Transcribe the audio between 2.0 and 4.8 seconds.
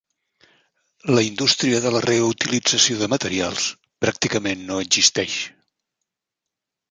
reutilització de materials pràcticament no